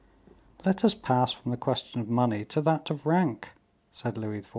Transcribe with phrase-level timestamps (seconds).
[0.65, 3.49] "Let us pass from the question of money to that of rank,"
[3.91, 4.49] said Louis XIV.